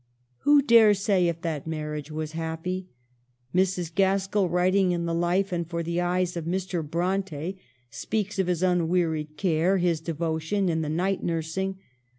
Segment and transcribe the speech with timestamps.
[0.39, 2.89] Who dare say if that marriage was happy?
[3.53, 3.93] Mrs.
[3.93, 6.81] Gaskell, writing in the life and for the eyes of Mr.
[6.83, 11.77] Bronte, speaks of his unwearied care, his devotion in the night nursing.